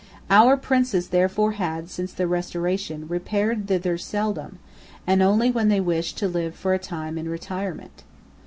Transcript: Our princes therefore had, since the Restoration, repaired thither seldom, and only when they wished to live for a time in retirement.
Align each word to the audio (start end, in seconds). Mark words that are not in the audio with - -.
Our 0.31 0.57
princes 0.57 1.09
therefore 1.09 1.51
had, 1.51 1.87
since 1.91 2.11
the 2.11 2.25
Restoration, 2.25 3.07
repaired 3.07 3.67
thither 3.67 3.99
seldom, 3.99 4.57
and 5.05 5.21
only 5.21 5.51
when 5.51 5.67
they 5.67 5.79
wished 5.79 6.17
to 6.17 6.27
live 6.27 6.55
for 6.55 6.73
a 6.73 6.79
time 6.79 7.19
in 7.19 7.29
retirement. 7.29 8.03